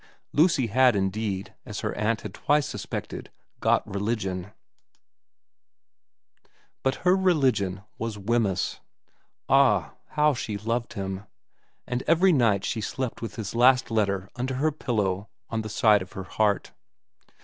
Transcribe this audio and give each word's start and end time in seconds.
Lucy 0.33 0.65
had 0.65 0.95
indeed, 0.95 1.53
as 1.63 1.81
her 1.81 1.95
aunt 1.95 2.21
had 2.21 2.33
twice 2.33 2.65
suspected, 2.65 3.29
got 3.59 3.85
religion, 3.87 4.51
but 6.81 6.95
her 7.05 7.15
religion 7.15 7.83
was 7.99 8.13
74 8.13 8.13
VERA 8.13 8.13
vii 8.15 8.31
Wemyss. 8.47 8.79
Ah, 9.47 9.93
how 10.13 10.33
she 10.33 10.57
loved 10.57 10.93
him! 10.93 11.27
And 11.85 12.01
every 12.07 12.33
night 12.33 12.65
she 12.65 12.81
slept 12.81 13.21
with 13.21 13.35
his 13.35 13.53
last 13.53 13.91
letter 13.91 14.27
under 14.35 14.55
her 14.55 14.71
pillow 14.71 15.29
on 15.51 15.61
the 15.61 15.69
side 15.69 16.01
of 16.01 16.13
her 16.13 16.23
heart. 16.23 16.71